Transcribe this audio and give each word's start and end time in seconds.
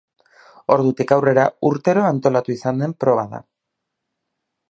Ordutik 0.75 1.13
aurrera 1.17 1.43
urtero 1.69 2.07
antolatu 2.07 2.55
izan 2.55 2.83
den 2.85 2.97
proba 3.05 3.27
da. 3.37 3.45